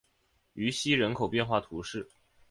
[0.53, 2.09] 于西人口变化图示